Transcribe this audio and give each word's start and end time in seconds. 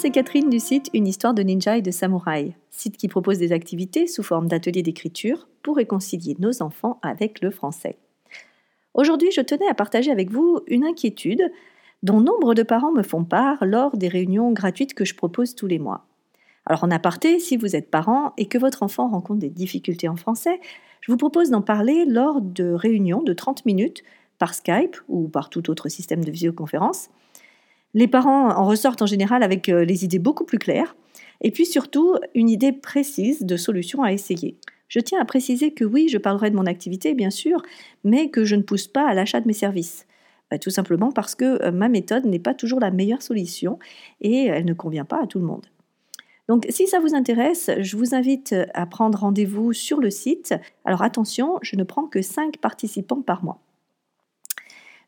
c'est 0.00 0.10
Catherine 0.10 0.48
du 0.48 0.60
site 0.60 0.88
Une 0.94 1.06
histoire 1.06 1.34
de 1.34 1.42
ninja 1.42 1.76
et 1.76 1.82
de 1.82 1.90
samouraï, 1.90 2.54
site 2.70 2.96
qui 2.96 3.06
propose 3.06 3.36
des 3.36 3.52
activités 3.52 4.06
sous 4.06 4.22
forme 4.22 4.48
d'ateliers 4.48 4.82
d'écriture 4.82 5.46
pour 5.62 5.76
réconcilier 5.76 6.34
nos 6.38 6.62
enfants 6.62 6.98
avec 7.02 7.42
le 7.42 7.50
français. 7.50 7.98
Aujourd'hui, 8.94 9.30
je 9.30 9.42
tenais 9.42 9.68
à 9.68 9.74
partager 9.74 10.10
avec 10.10 10.30
vous 10.30 10.60
une 10.68 10.84
inquiétude 10.84 11.52
dont 12.02 12.22
nombre 12.22 12.54
de 12.54 12.62
parents 12.62 12.92
me 12.92 13.02
font 13.02 13.24
part 13.24 13.66
lors 13.66 13.94
des 13.94 14.08
réunions 14.08 14.52
gratuites 14.52 14.94
que 14.94 15.04
je 15.04 15.14
propose 15.14 15.54
tous 15.54 15.66
les 15.66 15.78
mois. 15.78 16.06
Alors 16.64 16.82
en 16.82 16.90
aparté, 16.90 17.38
si 17.38 17.58
vous 17.58 17.76
êtes 17.76 17.90
parent 17.90 18.32
et 18.38 18.46
que 18.46 18.56
votre 18.56 18.82
enfant 18.82 19.06
rencontre 19.06 19.40
des 19.40 19.50
difficultés 19.50 20.08
en 20.08 20.16
français, 20.16 20.60
je 21.02 21.12
vous 21.12 21.18
propose 21.18 21.50
d'en 21.50 21.60
parler 21.60 22.06
lors 22.06 22.40
de 22.40 22.72
réunions 22.72 23.22
de 23.22 23.34
30 23.34 23.66
minutes 23.66 24.02
par 24.38 24.54
Skype 24.54 24.96
ou 25.08 25.28
par 25.28 25.50
tout 25.50 25.68
autre 25.68 25.90
système 25.90 26.24
de 26.24 26.30
visioconférence 26.30 27.10
les 27.94 28.08
parents 28.08 28.50
en 28.50 28.64
ressortent 28.64 29.02
en 29.02 29.06
général 29.06 29.42
avec 29.42 29.68
euh, 29.68 29.84
les 29.84 30.04
idées 30.04 30.18
beaucoup 30.18 30.44
plus 30.44 30.58
claires 30.58 30.96
et 31.40 31.50
puis 31.50 31.66
surtout 31.66 32.16
une 32.34 32.48
idée 32.48 32.72
précise 32.72 33.42
de 33.42 33.56
solution 33.56 34.02
à 34.02 34.12
essayer. 34.12 34.56
Je 34.88 35.00
tiens 35.00 35.20
à 35.20 35.24
préciser 35.24 35.72
que 35.72 35.84
oui, 35.84 36.08
je 36.08 36.18
parlerai 36.18 36.50
de 36.50 36.56
mon 36.56 36.66
activité, 36.66 37.14
bien 37.14 37.30
sûr, 37.30 37.62
mais 38.04 38.28
que 38.28 38.44
je 38.44 38.56
ne 38.56 38.62
pousse 38.62 38.88
pas 38.88 39.06
à 39.08 39.14
l'achat 39.14 39.40
de 39.40 39.46
mes 39.46 39.52
services. 39.52 40.06
Bah, 40.50 40.58
tout 40.58 40.70
simplement 40.70 41.12
parce 41.12 41.34
que 41.34 41.62
euh, 41.62 41.70
ma 41.70 41.88
méthode 41.88 42.26
n'est 42.26 42.40
pas 42.40 42.54
toujours 42.54 42.80
la 42.80 42.90
meilleure 42.90 43.22
solution 43.22 43.78
et 44.20 44.46
elle 44.46 44.64
ne 44.64 44.74
convient 44.74 45.04
pas 45.04 45.22
à 45.22 45.26
tout 45.26 45.38
le 45.38 45.46
monde. 45.46 45.66
Donc 46.48 46.66
si 46.68 46.88
ça 46.88 46.98
vous 46.98 47.14
intéresse, 47.14 47.70
je 47.78 47.96
vous 47.96 48.12
invite 48.16 48.56
à 48.74 48.84
prendre 48.84 49.20
rendez-vous 49.20 49.72
sur 49.72 50.00
le 50.00 50.10
site. 50.10 50.52
Alors 50.84 51.02
attention, 51.02 51.58
je 51.62 51.76
ne 51.76 51.84
prends 51.84 52.06
que 52.06 52.22
5 52.22 52.56
participants 52.58 53.22
par 53.22 53.44
mois. 53.44 53.60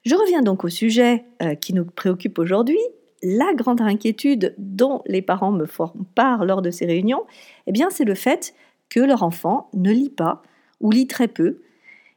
Je 0.05 0.16
reviens 0.16 0.42
donc 0.42 0.64
au 0.64 0.69
sujet 0.69 1.25
euh, 1.42 1.55
qui 1.55 1.75
nous 1.75 1.84
préoccupe 1.84 2.39
aujourd'hui, 2.39 2.81
la 3.22 3.55
grande 3.55 3.81
inquiétude 3.81 4.55
dont 4.58 5.03
les 5.06 5.22
parents 5.22 5.53
me 5.53 5.67
font 5.67 5.92
part 6.17 6.45
lors 6.45 6.61
de 6.61 6.70
ces 6.70 6.86
réunions, 6.86 7.22
eh 7.69 7.72
c'est 7.91 8.05
le 8.05 8.17
fait 8.17 8.55
que 8.89 8.98
leur 8.98 9.23
enfant 9.23 9.70
ne 9.75 9.92
lit 9.92 10.11
pas 10.11 10.42
ou 10.80 10.91
lit 10.91 11.06
très 11.06 11.28
peu 11.28 11.61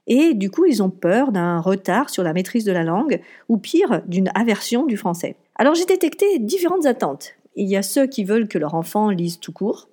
et 0.07 0.33
du 0.33 0.49
coup 0.49 0.65
ils 0.65 0.83
ont 0.83 0.89
peur 0.89 1.31
d'un 1.31 1.59
retard 1.59 2.09
sur 2.09 2.23
la 2.23 2.33
maîtrise 2.33 2.65
de 2.65 2.71
la 2.71 2.83
langue 2.83 3.21
ou 3.49 3.57
pire 3.57 4.01
d'une 4.07 4.31
aversion 4.35 4.85
du 4.85 4.97
français. 4.97 5.35
Alors 5.55 5.75
j'ai 5.75 5.85
détecté 5.85 6.39
différentes 6.39 6.85
attentes. 6.85 7.33
Il 7.55 7.67
y 7.67 7.77
a 7.77 7.83
ceux 7.83 8.07
qui 8.07 8.23
veulent 8.23 8.47
que 8.47 8.57
leur 8.57 8.73
enfant 8.73 9.09
lise 9.09 9.39
tout 9.39 9.53
court, 9.53 9.89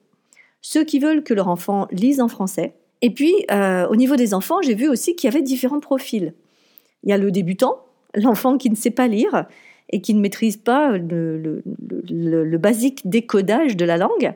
ceux 0.61 0.85
qui 0.85 0.99
veulent 0.99 1.23
que 1.23 1.35
leur 1.35 1.49
enfant 1.49 1.87
lise 1.91 2.21
en 2.21 2.29
français, 2.29 2.75
et 3.03 3.11
puis 3.11 3.35
euh, 3.51 3.87
au 3.89 3.97
niveau 3.97 4.17
des 4.17 4.35
enfants 4.35 4.63
j'ai 4.63 4.75
vu 4.75 4.89
aussi 4.89 5.15
qu'il 5.15 5.29
y 5.29 5.33
avait 5.33 5.43
différents 5.43 5.81
profils. 5.81 6.33
Il 7.05 7.11
y 7.11 7.13
a 7.13 7.19
le 7.19 7.31
débutant, 7.31 7.79
l'enfant 8.15 8.59
qui 8.59 8.71
ne 8.71 8.77
sait 8.77 8.91
pas 8.91 9.09
lire 9.09 9.47
et 9.91 10.01
qui 10.01 10.15
ne 10.15 10.21
maîtrise 10.21 10.57
pas 10.57 10.97
le, 10.97 11.63
basique 12.59 13.09
décodage 13.09 13.77
de 13.77 13.85
la 13.85 13.97
langue. 13.97 14.35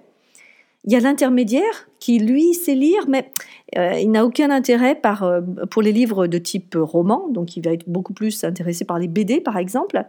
Il 0.84 0.92
y 0.92 0.96
a 0.96 1.00
l'intermédiaire 1.00 1.88
qui, 1.98 2.18
lui, 2.18 2.54
sait 2.54 2.74
lire, 2.74 3.06
mais 3.08 3.30
euh, 3.76 3.94
il 3.98 4.10
n'a 4.12 4.24
aucun 4.24 4.50
intérêt 4.50 5.00
euh, 5.22 5.40
pour 5.68 5.82
les 5.82 5.90
livres 5.90 6.28
de 6.28 6.38
type 6.38 6.76
roman, 6.78 7.26
donc 7.28 7.56
il 7.56 7.64
va 7.64 7.72
être 7.72 7.88
beaucoup 7.88 8.12
plus 8.12 8.44
intéressé 8.44 8.84
par 8.84 8.98
les 8.98 9.08
BD, 9.08 9.40
par 9.40 9.58
exemple. 9.58 10.04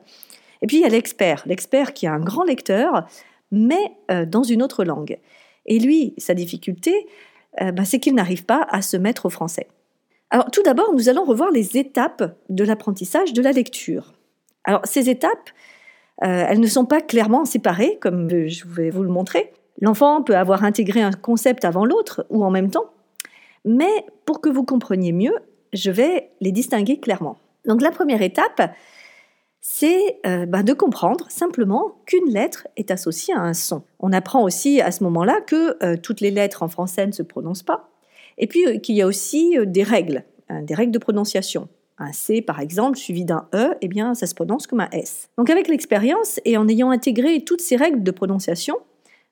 Et 0.61 0.67
puis 0.67 0.77
il 0.77 0.81
y 0.81 0.85
a 0.85 0.89
l'expert, 0.89 1.43
l'expert 1.47 1.93
qui 1.93 2.05
est 2.05 2.09
un 2.09 2.19
grand 2.19 2.43
lecteur, 2.43 3.07
mais 3.51 3.91
euh, 4.11 4.25
dans 4.25 4.43
une 4.43 4.61
autre 4.61 4.83
langue. 4.83 5.17
Et 5.65 5.79
lui, 5.79 6.13
sa 6.17 6.33
difficulté, 6.33 6.93
bah, 7.59 7.85
c'est 7.85 7.99
qu'il 7.99 8.13
n'arrive 8.13 8.45
pas 8.45 8.67
à 8.69 8.83
se 8.83 8.95
mettre 8.97 9.25
au 9.25 9.29
français. 9.29 9.67
Alors 10.29 10.51
tout 10.51 10.63
d'abord, 10.63 10.93
nous 10.93 11.09
allons 11.09 11.23
revoir 11.23 11.51
les 11.51 11.77
étapes 11.77 12.37
de 12.49 12.63
l'apprentissage 12.63 13.33
de 13.33 13.41
la 13.41 13.51
lecture. 13.51 14.13
Alors 14.65 14.81
ces 14.83 15.09
étapes, 15.09 15.49
euh, 16.23 16.45
elles 16.47 16.59
ne 16.59 16.67
sont 16.67 16.85
pas 16.85 17.01
clairement 17.01 17.45
séparées, 17.45 17.97
comme 18.01 18.29
je 18.47 18.65
vais 18.67 18.89
vous 18.89 19.03
le 19.03 19.09
montrer. 19.09 19.53
L'enfant 19.79 20.23
peut 20.23 20.35
avoir 20.35 20.63
intégré 20.63 21.01
un 21.01 21.11
concept 21.11 21.63
avant 21.63 21.85
l'autre 21.85 22.25
ou 22.29 22.43
en 22.43 22.49
même 22.49 22.71
temps, 22.71 22.91
mais 23.63 24.05
pour 24.25 24.41
que 24.41 24.49
vous 24.49 24.63
compreniez 24.63 25.11
mieux, 25.11 25.35
je 25.73 25.91
vais 25.91 26.31
les 26.41 26.51
distinguer 26.51 26.99
clairement. 26.99 27.37
Donc 27.65 27.81
la 27.81 27.91
première 27.91 28.21
étape, 28.21 28.71
c'est 29.61 30.19
euh, 30.25 30.45
ben, 30.45 30.63
de 30.63 30.73
comprendre 30.73 31.25
simplement 31.29 32.01
qu'une 32.05 32.29
lettre 32.29 32.67
est 32.77 32.89
associée 32.89 33.33
à 33.33 33.41
un 33.41 33.53
son. 33.53 33.83
On 33.99 34.13
apprend 34.13 34.41
aussi 34.43 34.81
à 34.81 34.91
ce 34.91 35.03
moment-là 35.03 35.41
que 35.41 35.83
euh, 35.83 35.97
toutes 36.01 36.21
les 36.21 36.31
lettres 36.31 36.63
en 36.63 36.69
français 36.69 37.05
ne 37.05 37.11
se 37.11 37.23
prononcent 37.23 37.63
pas, 37.63 37.89
et 38.37 38.47
puis 38.47 38.65
euh, 38.65 38.77
qu'il 38.77 38.95
y 38.95 39.01
a 39.01 39.07
aussi 39.07 39.57
euh, 39.57 39.65
des 39.65 39.83
règles, 39.83 40.23
hein, 40.49 40.61
des 40.61 40.73
règles 40.73 40.91
de 40.91 40.99
prononciation. 40.99 41.67
Un 41.97 42.13
C, 42.13 42.41
par 42.41 42.59
exemple, 42.59 42.97
suivi 42.97 43.25
d'un 43.25 43.47
E, 43.55 43.75
eh 43.81 43.87
bien, 43.87 44.13
ça 44.13 44.27
se 44.27 44.35
prononce 44.35 44.67
comme 44.67 44.81
un 44.81 44.89
S. 44.91 45.29
Donc, 45.37 45.49
avec 45.49 45.67
l'expérience 45.67 46.39
et 46.45 46.55
en 46.55 46.67
ayant 46.67 46.91
intégré 46.91 47.43
toutes 47.43 47.61
ces 47.61 47.75
règles 47.75 48.03
de 48.03 48.11
prononciation, 48.11 48.77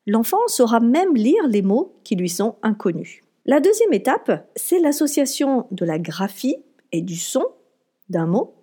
l'enfant 0.08 0.40
saura 0.48 0.80
même 0.80 1.16
lire 1.16 1.48
les 1.48 1.62
mots 1.62 1.94
qui 2.04 2.16
lui 2.16 2.30
sont 2.30 2.56
inconnus. 2.64 3.22
La 3.46 3.60
deuxième 3.60 3.94
étape, 3.94 4.50
c'est 4.56 4.80
l'association 4.80 5.68
de 5.70 5.86
la 5.86 6.00
graphie 6.00 6.58
et 6.92 7.02
du 7.02 7.16
son 7.16 7.46
d'un 8.10 8.26
mot 8.26 8.56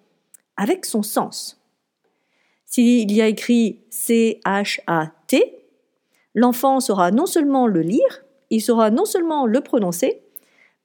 avec 0.56 0.84
son 0.84 1.04
sens. 1.04 1.60
S'il 2.64 3.12
y 3.12 3.22
a 3.22 3.28
écrit 3.28 3.84
C-H-A-T, 3.90 5.64
l'enfant 6.34 6.80
saura 6.80 7.10
non 7.12 7.26
seulement 7.26 7.66
le 7.68 7.82
lire, 7.82 8.24
il 8.50 8.60
saura 8.60 8.90
non 8.90 9.04
seulement 9.04 9.46
le 9.46 9.60
prononcer, 9.60 10.22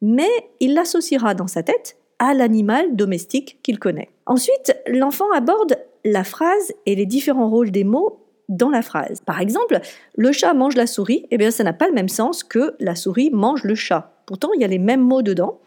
mais 0.01 0.29
il 0.59 0.73
l'associera 0.73 1.33
dans 1.33 1.47
sa 1.47 1.63
tête 1.63 1.97
à 2.19 2.33
l'animal 2.33 2.95
domestique 2.95 3.59
qu'il 3.63 3.79
connaît. 3.79 4.09
Ensuite, 4.25 4.75
l'enfant 4.87 5.31
aborde 5.33 5.77
la 6.03 6.23
phrase 6.23 6.73
et 6.85 6.95
les 6.95 7.05
différents 7.05 7.49
rôles 7.49 7.71
des 7.71 7.83
mots 7.83 8.19
dans 8.49 8.69
la 8.69 8.81
phrase. 8.81 9.21
Par 9.25 9.41
exemple, 9.41 9.79
le 10.15 10.31
chat 10.31 10.53
mange 10.53 10.75
la 10.75 10.87
souris, 10.87 11.25
eh 11.31 11.37
bien 11.37 11.51
ça 11.51 11.63
n'a 11.63 11.73
pas 11.73 11.87
le 11.87 11.93
même 11.93 12.09
sens 12.09 12.43
que 12.43 12.75
la 12.79 12.95
souris 12.95 13.29
mange 13.31 13.63
le 13.63 13.75
chat. 13.75 14.13
Pourtant, 14.25 14.49
il 14.53 14.61
y 14.61 14.65
a 14.65 14.67
les 14.67 14.79
mêmes 14.79 15.01
mots 15.01 15.21
dedans, 15.21 15.59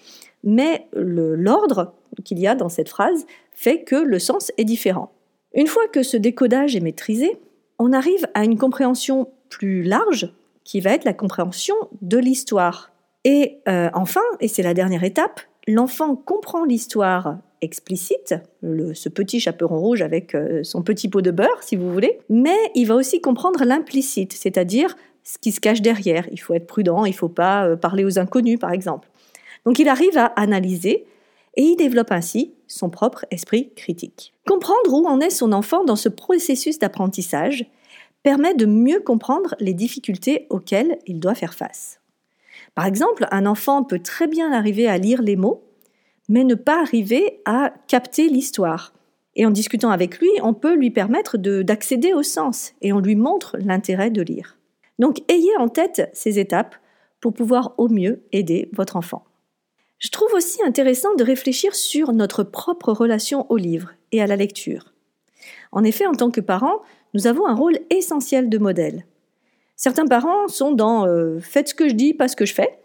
mais 0.45 0.87
l'ordre 0.93 1.95
qu'il 2.25 2.39
y 2.39 2.47
a 2.47 2.55
dans 2.55 2.69
cette 2.69 2.89
phrase 2.89 3.27
fait 3.53 3.83
que 3.83 3.97
le 3.97 4.19
sens 4.19 4.53
est 4.57 4.65
différent. 4.65 5.12
Une 5.55 5.67
fois 5.67 5.87
que 5.89 6.03
ce 6.03 6.17
décodage 6.17 6.77
est 6.77 6.81
maîtrisé, 6.81 7.39
on 7.79 7.93
arrive 7.93 8.27
à 8.35 8.45
une 8.45 8.59
compréhension 8.59 9.29
plus 9.49 9.83
large 9.83 10.33
qui 10.65 10.81
va 10.81 10.93
être 10.93 11.05
la 11.05 11.15
compréhension 11.15 11.75
de 12.03 12.19
l'histoire. 12.19 12.93
Et 13.25 13.58
euh, 13.69 13.91
enfin, 13.94 14.22
et 14.41 14.48
c'est 14.48 14.62
la 14.62 14.75
dernière 14.75 15.04
étape, 15.04 15.41
l'enfant 15.66 16.16
comprend 16.16 16.64
l'histoire 16.64 17.38
explicite, 17.60 18.34
ce 18.62 19.08
petit 19.08 19.41
chaperon 19.41 19.78
rouge 19.78 20.00
avec 20.00 20.34
euh, 20.34 20.62
son 20.62 20.82
petit 20.82 21.08
pot 21.08 21.20
de 21.20 21.31
beurre, 21.31 21.62
si 21.62 21.76
vous 21.76 21.92
voulez, 21.92 22.19
mais 22.31 22.56
il 22.75 22.86
va 22.86 22.94
aussi 22.94 23.20
comprendre 23.20 23.64
l'implicite, 23.64 24.32
c'est-à-dire 24.32 24.97
ce 25.25 25.38
qui 25.38 25.53
se 25.53 25.60
cache 25.60 25.82
derrière. 25.82 26.26
Il 26.32 26.38
faut 26.38 26.54
être 26.54 26.66
prudent, 26.66 27.04
il 27.04 27.10
ne 27.10 27.16
faut 27.16 27.28
pas 27.28 27.66
euh, 27.66 27.76
parler 27.76 28.04
aux 28.04 28.19
inconnus, 28.19 28.58
par 28.58 28.72
exemple. 28.72 29.08
Donc 29.66 29.78
il 29.78 29.88
arrive 29.88 30.16
à 30.16 30.26
analyser 30.26 31.04
et 31.56 31.62
il 31.62 31.76
développe 31.76 32.12
ainsi 32.12 32.54
son 32.66 32.88
propre 32.88 33.26
esprit 33.31 33.72
critique. 33.75 34.32
Comprendre 34.48 34.92
où 34.92 35.06
en 35.06 35.20
est 35.20 35.31
son 35.31 35.52
enfant 35.52 35.84
dans 35.84 35.97
ce 35.97 36.08
processus 36.08 36.78
d'apprentissage 36.78 37.66
permet 38.22 38.54
de 38.54 38.66
mieux 38.66 39.00
comprendre 39.00 39.54
les 39.60 39.75
difficultés 39.75 40.47
auxquelles 40.50 40.98
il 41.06 41.20
doit 41.20 41.34
faire 41.34 41.54
face. 41.54 42.00
Par 42.75 42.86
exemple, 42.86 43.26
un 43.31 43.47
enfant 43.47 43.82
peut 43.84 43.98
très 43.98 44.26
bien 44.26 44.53
arriver 44.53 44.88
à 44.88 44.98
lire 44.98 45.22
les 45.22 45.36
mots, 45.36 45.64
mais 46.28 46.44
ne 46.44 46.54
pas 46.54 46.81
arriver 46.81 47.41
à 47.44 47.72
capter 47.88 48.28
l'histoire. 48.28 48.92
Et 49.36 49.47
en 49.47 49.50
discutant 49.50 49.91
avec 49.91 50.19
lui, 50.19 50.31
on 50.42 50.54
peut 50.54 50.75
lui 50.75 50.91
permettre 50.91 51.36
d'accéder 51.36 52.12
au 52.12 52.22
sens 52.22 52.72
et 52.82 52.92
on 52.92 53.00
lui 53.00 53.16
montre 53.16 53.56
l'intérêt 53.58 54.10
de 54.10 54.22
lire. 54.22 54.56
Donc 54.98 55.22
ayez 55.28 55.56
en 55.58 55.69
tête 55.69 56.10
ces 56.12 56.38
étapes 56.38 56.76
pour 57.20 57.32
pouvoir 57.32 57.75
au 57.78 57.88
mieux 57.88 58.22
aider 58.32 58.69
votre 58.72 58.97
enfant. 58.97 59.25
Je 59.98 60.08
trouve 60.08 60.32
aussi 60.32 60.62
intéressant 60.62 61.14
de 61.14 61.25
réfléchir 61.25 61.75
sur 61.75 62.12
notre 62.12 62.43
propre 62.43 62.93
relation 62.93 63.46
au 63.50 63.56
livre 63.56 63.93
et 64.12 64.23
à 64.23 64.26
la 64.26 64.37
lecture. 64.37 64.94
En 65.73 65.84
effet, 65.84 66.06
en 66.06 66.14
tant 66.14 66.31
que 66.31 66.40
parents, 66.40 66.81
nous 67.14 67.26
avons 67.26 67.46
un 67.46 67.55
rôle 67.55 67.78
essentiel 67.90 68.49
de 68.49 68.58
modèle. 68.58 69.05
Certains 69.82 70.05
parents 70.05 70.47
sont 70.47 70.73
dans 70.73 71.06
euh, 71.06 71.38
faites 71.41 71.69
ce 71.69 71.75
que 71.75 71.88
je 71.88 71.94
dis, 71.94 72.12
pas 72.12 72.29
ce 72.29 72.37
que 72.37 72.44
je 72.44 72.53
fais. 72.53 72.79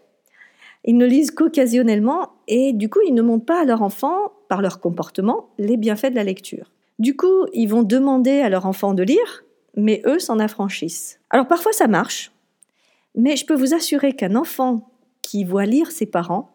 Ils 0.86 0.96
ne 0.96 1.04
lisent 1.04 1.30
qu'occasionnellement 1.30 2.30
et 2.48 2.72
du 2.72 2.88
coup, 2.88 3.00
ils 3.06 3.12
ne 3.12 3.20
montrent 3.20 3.44
pas 3.44 3.60
à 3.60 3.64
leur 3.66 3.82
enfant, 3.82 4.32
par 4.48 4.62
leur 4.62 4.80
comportement, 4.80 5.50
les 5.58 5.76
bienfaits 5.76 6.08
de 6.08 6.14
la 6.14 6.24
lecture. 6.24 6.72
Du 6.98 7.14
coup, 7.14 7.44
ils 7.52 7.66
vont 7.66 7.82
demander 7.82 8.40
à 8.40 8.48
leur 8.48 8.64
enfant 8.64 8.94
de 8.94 9.02
lire, 9.02 9.44
mais 9.74 10.00
eux 10.06 10.18
s'en 10.18 10.38
affranchissent. 10.38 11.20
Alors 11.28 11.46
parfois 11.46 11.74
ça 11.74 11.86
marche, 11.86 12.32
mais 13.14 13.36
je 13.36 13.44
peux 13.44 13.54
vous 13.54 13.74
assurer 13.74 14.14
qu'un 14.14 14.34
enfant 14.34 14.88
qui 15.20 15.44
voit 15.44 15.66
lire 15.66 15.90
ses 15.90 16.06
parents 16.06 16.48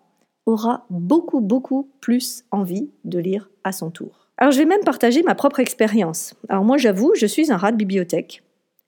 aura 0.47 0.87
beaucoup, 0.89 1.39
beaucoup 1.39 1.87
plus 1.99 2.45
envie 2.49 2.89
de 3.05 3.19
lire 3.19 3.51
à 3.63 3.71
son 3.71 3.91
tour. 3.91 4.27
Alors 4.39 4.51
je 4.51 4.57
vais 4.57 4.65
même 4.65 4.83
partager 4.83 5.21
ma 5.21 5.35
propre 5.35 5.59
expérience. 5.59 6.33
Alors 6.49 6.63
moi 6.63 6.77
j'avoue, 6.77 7.13
je 7.13 7.27
suis 7.27 7.51
un 7.51 7.57
rat 7.57 7.71
de 7.71 7.77
bibliothèque. 7.77 8.41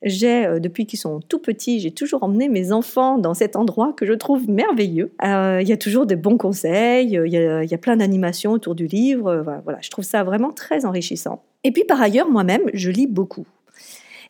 J'ai, 0.04 0.46
euh, 0.46 0.60
depuis 0.60 0.86
qu'ils 0.86 1.00
sont 1.00 1.22
tout 1.22 1.40
petits, 1.40 1.80
j'ai 1.80 1.92
toujours 1.92 2.24
emmené 2.24 2.50
mes 2.50 2.74
enfants 2.74 3.18
dans 3.18 3.34
cet 3.34 3.56
endroit 3.56 3.94
que 3.94 4.06
je 4.06 4.14
trouve 4.14 4.50
merveilleux. 4.50 5.14
Euh, 5.24 5.60
il 5.62 5.68
y 5.68 5.72
a 5.72 5.78
toujours 5.78 6.06
des 6.06 6.18
bons 6.18 6.38
conseils, 6.38 7.18
euh, 7.18 7.26
il 7.26 7.34
y 7.34 7.74
a, 7.74 7.78
plein 7.78 7.96
d'animations 7.96 8.52
autour 8.52 8.76
du 8.76 8.88
livre. 8.88 9.44
voilà, 9.64 9.80
je 9.82 9.90
trouve 9.90 10.06
ça 10.06 10.24
vraiment 10.24 10.52
très 10.52 10.86
enrichissant. 10.86 11.44
Et 11.64 11.72
puis 11.72 11.86
par 11.86 12.02
ailleurs, 12.02 12.30
moi-même, 12.30 12.64
je 12.74 12.92
lis 12.92 13.08
beaucoup. 13.08 13.46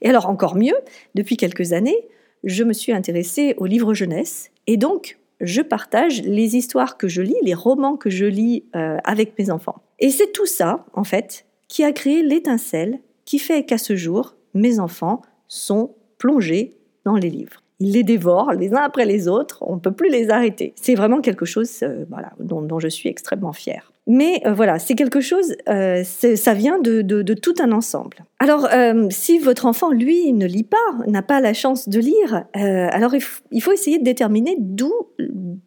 Et 0.01 0.09
alors 0.09 0.27
encore 0.27 0.55
mieux, 0.55 0.75
depuis 1.15 1.37
quelques 1.37 1.73
années, 1.73 1.97
je 2.43 2.63
me 2.63 2.73
suis 2.73 2.91
intéressée 2.91 3.55
aux 3.57 3.65
livres 3.65 3.93
jeunesse 3.93 4.51
et 4.67 4.77
donc 4.77 5.17
je 5.41 5.61
partage 5.61 6.21
les 6.21 6.55
histoires 6.55 6.97
que 6.97 7.07
je 7.07 7.21
lis, 7.21 7.35
les 7.41 7.53
romans 7.53 7.95
que 7.95 8.09
je 8.09 8.25
lis 8.25 8.63
avec 8.73 9.37
mes 9.37 9.49
enfants. 9.49 9.81
Et 9.99 10.09
c'est 10.09 10.31
tout 10.31 10.45
ça, 10.45 10.85
en 10.93 11.03
fait, 11.03 11.45
qui 11.67 11.83
a 11.83 11.91
créé 11.91 12.23
l'étincelle 12.23 12.99
qui 13.25 13.39
fait 13.39 13.63
qu'à 13.63 13.77
ce 13.77 13.95
jour, 13.95 14.35
mes 14.53 14.79
enfants 14.79 15.21
sont 15.53 15.95
plongés 16.17 16.75
dans 17.05 17.15
les 17.15 17.29
livres. 17.29 17.61
Ils 17.79 17.91
les 17.91 18.03
dévorent 18.03 18.53
les 18.53 18.73
uns 18.73 18.81
après 18.81 19.05
les 19.05 19.27
autres, 19.27 19.57
on 19.61 19.75
ne 19.75 19.79
peut 19.79 19.91
plus 19.91 20.09
les 20.09 20.29
arrêter. 20.29 20.73
C'est 20.75 20.95
vraiment 20.95 21.21
quelque 21.21 21.45
chose 21.45 21.69
euh, 21.83 22.05
dont, 22.39 22.79
je 22.79 22.87
suis 22.87 23.09
extrêmement 23.09 23.51
fière. 23.51 23.91
Mais 24.07 24.41
euh, 24.45 24.53
voilà, 24.53 24.79
c'est 24.79 24.95
quelque 24.95 25.21
chose, 25.21 25.55
euh, 25.67 26.03
ça 26.03 26.53
vient 26.53 26.79
de, 26.79 27.01
de, 27.01 27.33
tout 27.33 27.55
un 27.59 27.71
ensemble. 27.71 28.25
Alors, 28.39 28.67
si 29.09 29.39
votre 29.39 29.65
enfant, 29.65 29.91
lui, 29.91 30.33
ne 30.33 30.45
lit 30.45 30.63
pas, 30.63 30.77
n'a 31.07 31.21
pas 31.21 31.41
la 31.41 31.53
chance 31.53 31.89
de 31.89 31.99
lire, 31.99 32.45
alors 32.53 33.15
il, 33.15 33.23
il 33.51 33.61
faut 33.61 33.71
essayer 33.71 33.99
de 33.99 34.03
déterminer 34.03 34.55
d'où 34.59 34.93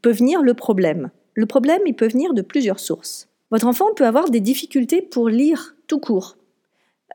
peut 0.03 0.12
venir 0.12 0.43
le 0.43 0.55
problème. 0.55 1.11
Le 1.35 1.47
problème, 1.47 1.81
il 1.87 1.94
peut 1.94 2.09
venir 2.09 2.35
de 2.35 2.43
plusieurs 2.43 2.81
sources. 2.81 3.29
Votre 3.50 3.67
enfant 3.67 3.93
peut 3.94 4.06
avoir 4.06 4.31
des 4.31 4.41
difficultés 4.41 5.03
pour 5.03 5.29
lire 5.29 5.77
tout 5.87 6.00
court. 6.00 6.37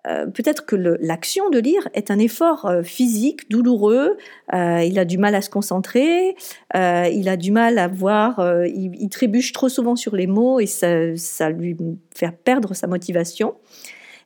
Euh, 0.08 0.26
peut-être 0.26 0.66
que 0.66 0.76
l'action 0.76 1.50
de 1.50 1.60
lire 1.60 1.88
est 1.94 2.10
un 2.10 2.18
effort 2.18 2.66
euh, 2.66 2.82
physique 2.82 3.50
douloureux, 3.52 4.18
euh, 4.54 4.84
il 4.84 4.98
a 4.98 5.06
du 5.06 5.20
mal 5.20 5.36
à 5.36 5.42
se 5.42 5.50
concentrer, 5.50 6.36
il 6.74 7.30
a 7.30 7.38
du 7.38 7.52
mal 7.52 7.78
à 7.78 7.88
voir, 7.88 8.44
il, 8.66 9.10
trébuche 9.10 9.52
trop 9.54 9.70
souvent 9.70 9.96
sur 9.96 10.16
les 10.16 10.28
mots 10.28 10.60
et 10.60 10.66
ça, 10.66 11.16
ça, 11.16 11.50
lui 11.50 11.78
fait 12.16 12.32
perdre 12.32 12.74
sa 12.74 12.88
motivation. 12.88 13.56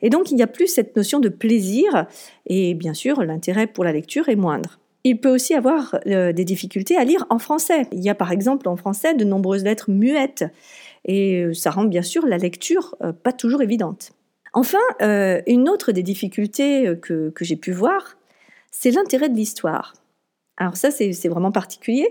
Et 0.02 0.10
donc 0.10 0.32
il 0.32 0.36
n'y 0.36 0.44
a 0.44 0.48
plus 0.48 0.68
cette 0.68 0.96
notion 0.96 1.20
de 1.20 1.30
plaisir 1.30 2.06
et 2.46 2.74
bien 2.74 2.94
sûr 2.94 3.24
l'intérêt 3.24 3.68
pour 3.68 3.84
la 3.84 3.92
lecture 3.92 4.30
est 4.30 4.36
moindre. 4.36 4.80
Il 5.04 5.20
peut 5.20 5.30
aussi 5.30 5.54
avoir 5.54 6.00
des 6.06 6.46
difficultés 6.46 6.98
à 6.98 7.04
lire 7.04 7.26
en 7.30 7.38
français. 7.38 7.88
Il 7.92 8.04
y 8.04 8.10
a 8.10 8.16
par 8.16 8.32
exemple 8.32 8.68
en 8.68 8.76
français 8.76 9.14
de 9.14 9.24
nombreuses 9.24 9.64
lettres 9.64 9.92
muettes 9.92 10.46
et 11.06 11.48
ça 11.54 11.72
rend 11.72 11.86
bien 11.86 12.02
sûr 12.02 12.26
la 12.26 12.38
lecture 12.38 12.96
pas 13.24 13.32
toujours 13.32 13.62
évidente. 13.62 14.14
Enfin, 14.56 14.80
euh, 15.02 15.42
une 15.48 15.68
autre 15.68 15.92
des 15.92 16.02
difficultés 16.02 16.88
euh, 16.88 16.96
que, 16.96 17.32
j'ai 17.42 17.58
pu 17.58 17.74
voir, 17.74 18.18
c'est 18.72 18.90
l'intérêt 18.90 19.28
de 19.28 19.36
l'histoire. 19.36 19.94
Alors 20.58 20.78
ça, 20.78 20.92
c'est 20.92 21.28
vraiment 21.28 21.52
particulier. 21.52 22.08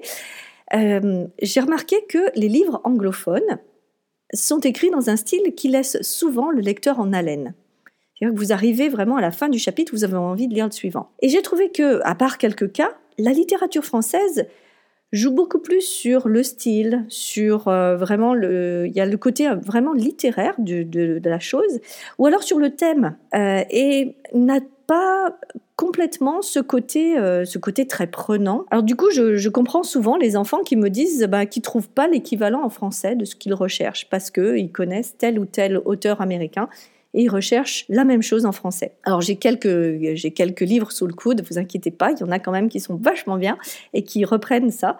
Euh, 0.74 1.26
j'ai 1.40 1.60
remarqué 1.60 1.96
que 2.06 2.30
les 2.36 2.48
livres 2.48 2.82
anglophones 2.84 3.58
sont 4.34 4.60
écrits 4.60 4.90
dans 4.90 5.08
un 5.08 5.16
style 5.16 5.54
qui 5.54 5.68
laisse 5.68 6.00
souvent 6.02 6.50
le 6.50 6.60
lecteur 6.60 7.00
en 7.00 7.14
haleine. 7.14 7.54
C'est-à-dire 8.14 8.34
que 8.34 8.40
vous 8.40 8.52
arrivez 8.52 8.90
vraiment 8.90 9.16
à 9.16 9.22
la 9.22 9.30
fin 9.30 9.48
du 9.48 9.58
chapitre, 9.58 9.92
vous 9.94 10.04
avez 10.04 10.16
envie 10.16 10.46
de 10.46 10.54
lire 10.54 10.66
le 10.66 10.72
suivant. 10.72 11.10
Et 11.22 11.30
j'ai 11.30 11.40
trouvé 11.40 11.70
que, 11.70 12.00
à 12.04 12.14
part 12.14 12.36
quelques 12.36 12.72
cas, 12.72 12.94
la 13.16 13.32
littérature 13.32 13.84
française 13.84 14.46
joue 15.14 15.30
beaucoup 15.30 15.60
plus 15.60 15.80
sur 15.80 16.28
le 16.28 16.42
style, 16.42 17.04
sur 17.08 17.68
euh, 17.68 17.96
vraiment 17.96 18.34
le, 18.34 18.86
il 18.86 18.92
y 18.92 19.00
a 19.00 19.06
le 19.06 19.16
côté 19.16 19.48
euh, 19.48 19.54
vraiment 19.54 19.92
littéraire 19.92 20.54
de, 20.58 21.20
la 21.24 21.38
chose, 21.38 21.80
ou 22.18 22.26
alors 22.26 22.42
sur 22.42 22.58
le 22.58 22.70
thème, 22.70 23.16
euh, 23.34 23.62
et 23.70 24.16
n'a 24.34 24.60
pas 24.86 25.38
complètement 25.76 26.42
ce 26.42 26.60
côté, 26.60 27.16
ce 27.16 27.58
côté 27.58 27.86
très 27.86 28.06
prenant. 28.06 28.64
Alors 28.70 28.82
du 28.84 28.96
coup, 28.96 29.10
je, 29.10 29.48
comprends 29.48 29.82
souvent 29.82 30.16
les 30.16 30.36
enfants 30.36 30.62
qui 30.62 30.76
me 30.76 30.90
disent 30.90 31.26
bah, 31.28 31.46
qu'ils 31.46 31.62
trouvent 31.62 31.88
pas 31.88 32.06
l'équivalent 32.06 32.62
en 32.62 32.68
français 32.68 33.16
de 33.16 33.24
ce 33.24 33.34
qu'ils 33.34 33.54
recherchent 33.54 34.08
parce 34.10 34.30
qu'ils 34.30 34.70
connaissent 34.70 35.16
tel 35.16 35.38
ou 35.38 35.46
tel 35.46 35.78
auteur 35.78 36.20
américain 36.20 36.68
et 37.14 37.22
ils 37.22 37.28
recherchent 37.28 37.84
la 37.88 38.04
même 38.04 38.22
chose 38.22 38.44
en 38.44 38.52
français. 38.52 38.92
Alors 39.04 39.20
j'ai 39.20 39.36
quelques, 39.36 40.14
j'ai 40.14 40.30
quelques 40.32 40.60
livres 40.60 40.92
sous 40.92 41.06
le 41.06 41.14
coude, 41.14 41.42
vous 41.48 41.58
inquiétez 41.58 41.90
pas, 41.90 42.12
il 42.12 42.18
y 42.18 42.24
en 42.24 42.30
a 42.30 42.38
quand 42.38 42.52
même 42.52 42.68
qui 42.68 42.80
sont 42.80 42.96
vachement 42.96 43.36
bien 43.36 43.56
et 43.92 44.02
qui 44.02 44.24
reprennent 44.24 44.70
ça. 44.70 44.98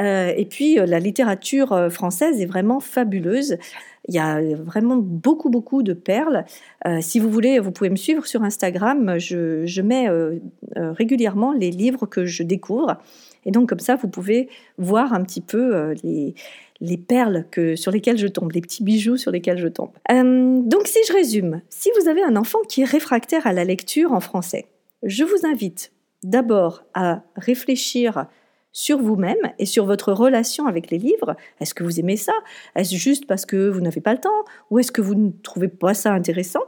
Euh, 0.00 0.32
et 0.36 0.46
puis 0.46 0.78
euh, 0.78 0.86
la 0.86 0.98
littérature 0.98 1.72
euh, 1.72 1.90
française 1.90 2.40
est 2.40 2.46
vraiment 2.46 2.80
fabuleuse. 2.80 3.56
Il 4.08 4.14
y 4.14 4.18
a 4.18 4.40
vraiment 4.56 4.96
beaucoup, 4.96 5.48
beaucoup 5.48 5.84
de 5.84 5.92
perles. 5.92 6.44
si 7.00 7.20
vous 7.20 7.30
voulez, 7.30 7.60
vous 7.60 7.70
pouvez 7.70 7.88
me 7.88 7.94
suivre 7.94 8.26
sur 8.26 8.42
Instagram. 8.42 9.16
Je, 9.20 9.64
je 9.64 9.80
mets 9.80 10.08
régulièrement 10.74 11.52
les 11.52 11.70
livres 11.70 12.06
que 12.06 12.24
je 12.24 12.42
découvre. 12.42 12.96
Et 13.46 13.52
donc 13.52 13.68
comme 13.68 13.78
ça, 13.78 13.94
vous 13.94 14.08
pouvez 14.08 14.48
voir 14.76 15.12
un 15.12 15.22
petit 15.22 15.40
peu 15.40 15.94
les, 16.02 16.34
les 16.82 16.98
perles 16.98 17.46
que, 17.50 17.76
sur 17.76 17.92
lesquelles 17.92 18.18
je 18.18 18.26
tombe, 18.26 18.50
les 18.52 18.60
petits 18.60 18.82
bijoux 18.82 19.16
sur 19.16 19.30
lesquels 19.30 19.58
je 19.58 19.68
tombe. 19.68 19.92
Euh, 20.10 20.60
donc 20.62 20.88
si 20.88 20.98
je 21.06 21.12
résume, 21.12 21.62
si 21.70 21.90
vous 21.98 22.08
avez 22.08 22.22
un 22.22 22.34
enfant 22.36 22.58
qui 22.68 22.82
est 22.82 22.84
réfractaire 22.84 23.46
à 23.46 23.52
la 23.52 23.64
lecture 23.64 24.12
en 24.12 24.20
français, 24.20 24.66
je 25.04 25.22
vous 25.22 25.46
invite 25.46 25.92
d'abord 26.24 26.82
à 26.92 27.22
réfléchir 27.36 28.26
sur 28.72 28.98
vous-même 28.98 29.52
et 29.58 29.66
sur 29.66 29.86
votre 29.86 30.12
relation 30.12 30.66
avec 30.66 30.90
les 30.90 30.98
livres. 30.98 31.36
Est-ce 31.60 31.72
que 31.72 31.84
vous 31.84 32.00
aimez 32.00 32.16
ça? 32.16 32.32
Est-ce 32.74 32.96
juste 32.96 33.26
parce 33.26 33.46
que 33.46 33.68
vous 33.68 33.80
n'avez 33.80 34.00
pas 34.00 34.12
le 34.12 34.20
temps? 34.20 34.44
Ou 34.70 34.80
est-ce 34.80 34.90
que 34.90 35.02
vous 35.02 35.14
ne 35.14 35.30
trouvez 35.42 35.68
pas 35.68 35.94
ça 35.94 36.12
intéressant? 36.12 36.62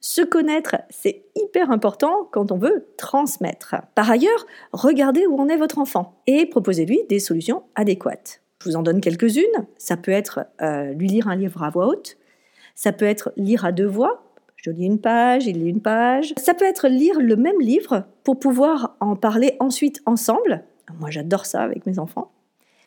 Se 0.00 0.22
connaître, 0.22 0.76
c'est 0.90 1.24
hyper 1.34 1.72
important 1.72 2.28
quand 2.30 2.52
on 2.52 2.58
veut 2.58 2.86
transmettre. 2.96 3.74
Par 3.96 4.08
ailleurs, 4.08 4.46
regardez 4.72 5.26
où 5.26 5.36
en 5.40 5.48
est 5.48 5.56
votre 5.56 5.78
enfant 5.78 6.22
et 6.28 6.46
proposez-lui 6.46 7.00
des 7.08 7.18
solutions 7.18 7.64
adéquates. 7.74 8.40
Je 8.60 8.68
vous 8.68 8.76
en 8.76 8.82
donne 8.82 9.00
quelques-unes. 9.00 9.66
Ça 9.76 9.96
peut 9.96 10.10
être 10.10 10.40
euh, 10.62 10.92
lui 10.92 11.06
lire 11.06 11.28
un 11.28 11.36
livre 11.36 11.62
à 11.62 11.70
voix 11.70 11.86
haute. 11.86 12.16
Ça 12.74 12.92
peut 12.92 13.04
être 13.04 13.32
lire 13.36 13.64
à 13.64 13.72
deux 13.72 13.86
voix. 13.86 14.24
Je 14.56 14.70
lis 14.70 14.86
une 14.86 15.00
page, 15.00 15.46
il 15.46 15.62
lit 15.62 15.70
une 15.70 15.80
page. 15.80 16.34
Ça 16.36 16.54
peut 16.54 16.64
être 16.64 16.88
lire 16.88 17.20
le 17.20 17.36
même 17.36 17.60
livre 17.60 18.04
pour 18.24 18.38
pouvoir 18.38 18.96
en 18.98 19.14
parler 19.14 19.56
ensuite 19.60 20.02
ensemble. 20.06 20.64
Moi, 20.98 21.10
j'adore 21.10 21.46
ça 21.46 21.62
avec 21.62 21.86
mes 21.86 22.00
enfants. 22.00 22.32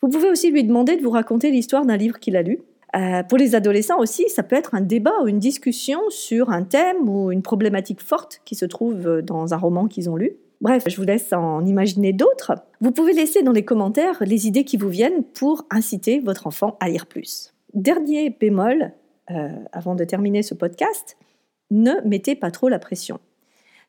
Vous 0.02 0.10
pouvez 0.10 0.30
aussi 0.30 0.52
lui 0.52 0.66
demander 0.66 0.98
de 0.98 1.02
vous 1.02 1.12
raconter 1.12 1.52
l'histoire 1.52 1.86
d'un 1.86 1.96
livre 1.96 2.20
qu'il 2.20 2.36
a 2.36 2.42
lu. 2.42 2.60
Euh, 2.94 3.24
pour 3.24 3.38
les 3.38 3.56
adolescents 3.56 4.00
aussi, 4.00 4.28
ça 4.28 4.44
peut 4.44 4.58
être 4.58 4.76
un 4.76 4.82
débat 4.82 5.14
ou 5.24 5.30
une 5.30 5.40
discussion 5.40 6.02
sur 6.10 6.50
un 6.50 6.64
thème 6.64 7.08
ou 7.08 7.32
une 7.32 7.42
problématique 7.42 8.02
forte 8.02 8.42
qui 8.44 8.56
se 8.56 8.66
trouve 8.66 9.22
dans 9.22 9.54
un 9.54 9.58
roman 9.58 9.88
qu'ils 9.88 10.10
ont 10.10 10.18
lu. 10.18 10.34
Bref, 10.62 10.84
je 10.88 10.96
vous 10.96 11.04
laisse 11.04 11.34
en 11.34 11.66
imaginer 11.66 12.14
d'autres. 12.14 12.54
Vous 12.82 12.92
pouvez 12.92 13.14
laisser 13.14 13.42
dans 13.42 13.52
les 13.52 13.66
commentaires 13.66 14.22
les 14.22 14.48
idées 14.48 14.64
qui 14.64 14.78
vous 14.78 14.90
viennent 14.90 15.24
pour 15.24 15.66
inciter 15.72 16.20
votre 16.20 16.46
enfant 16.46 16.78
à 16.80 16.88
lire 16.88 17.08
plus. 17.08 17.52
Dernier 17.74 18.30
bémol, 18.30 18.94
euh, 19.32 19.50
avant 19.72 19.96
de 19.96 20.04
terminer 20.04 20.44
ce 20.44 20.54
podcast, 20.54 21.18
ne 21.72 21.94
mettez 22.06 22.36
pas 22.36 22.52
trop 22.52 22.70
la 22.70 22.78
pression. 22.78 23.20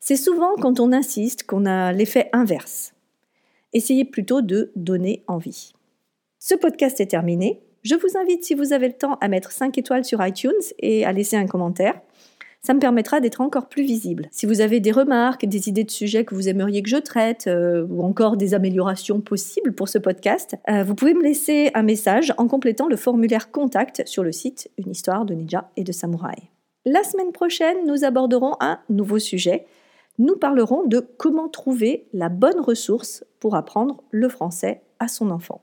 C'est 0.01 0.17
souvent 0.17 0.55
quand 0.57 0.81
on 0.81 0.93
insiste 0.93 1.45
qu'on 1.45 1.67
a 1.67 1.93
l'effet 1.93 2.31
inverse. 2.33 2.95
Essayez 3.75 4.07
plutôt 4.07 4.41
de 4.41 4.73
donner 4.75 5.25
envie. 5.27 5.75
Ce 6.39 6.55
podcast 6.55 7.01
est 7.01 7.07
terminé. 7.07 7.61
Je 7.83 7.97
vous 7.97 8.17
invite, 8.17 8.45
si 8.45 8.55
vous 8.55 8.73
avez 8.73 8.89
le 8.89 8.95
temps, 8.95 9.17
à 9.21 9.29
mettre 9.29 9.53
5 9.53 9.77
étoiles 9.77 10.05
sur 10.05 10.25
iTunes 10.27 10.53
et 10.79 11.05
à 11.05 11.13
laisser 11.13 11.37
un 11.37 11.47
commentaire. 11.47 12.01
Ça 12.65 12.75
me 12.75 12.79
permettra 12.79 13.19
d'être 13.21 13.41
encore 13.41 13.69
plus 13.69 13.83
visible. 13.83 14.29
Si 14.31 14.47
vous 14.47 14.61
avez 14.61 14.79
des 14.79 14.93
remarques, 14.93 15.47
des 15.47 15.69
idées 15.69 15.83
de 15.83 15.91
sujets 15.91 16.25
que 16.25 16.37
vous 16.37 16.49
aimeriez 16.49 16.81
que 16.81 16.89
je 16.89 16.97
traite, 16.97 17.49
euh, 17.49 17.85
ou 17.91 18.05
encore 18.05 18.37
des 18.37 18.55
améliorations 18.55 19.21
possibles 19.21 19.73
pour 19.73 19.89
ce 19.89 19.99
podcast, 19.99 20.55
euh, 20.71 20.85
vous 20.85 20.95
pouvez 20.95 21.13
me 21.13 21.25
laisser 21.25 21.73
un 21.75 21.83
message 21.83 22.33
en 22.39 22.47
complétant 22.47 22.87
le 22.87 22.95
formulaire 22.95 23.51
contact 23.51 24.07
sur 24.07 24.23
le 24.23 24.31
site 24.31 24.71
Une 24.79 24.93
histoire 24.93 25.25
de 25.25 25.35
ninja 25.35 25.71
et 25.77 25.83
de 25.83 25.91
samouraï. 25.91 26.37
La 26.85 27.03
semaine 27.03 27.33
prochaine, 27.33 27.79
nous 27.85 28.05
aborderons 28.05 28.55
un 28.61 28.79
nouveau 28.89 29.19
sujet. 29.19 29.67
Nous 30.21 30.37
parlerons 30.37 30.85
de 30.87 31.05
comment 31.17 31.49
trouver 31.49 32.07
la 32.13 32.29
bonne 32.29 32.61
ressource 32.61 33.25
pour 33.41 33.57
apprendre 33.57 34.05
le 34.13 34.29
français 34.29 34.83
à 35.01 35.09
son 35.09 35.31
enfant. 35.31 35.63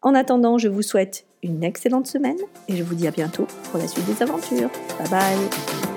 En 0.00 0.14
attendant, 0.14 0.56
je 0.56 0.68
vous 0.68 0.82
souhaite 0.82 1.26
une 1.42 1.62
excellente 1.62 2.06
semaine 2.06 2.38
et 2.68 2.76
je 2.76 2.82
vous 2.82 2.94
dis 2.94 3.06
à 3.06 3.10
bientôt 3.10 3.46
pour 3.64 3.78
la 3.78 3.86
suite 3.86 4.06
des 4.06 4.22
aventures. 4.22 4.70
Bye 4.98 5.10
bye 5.10 5.87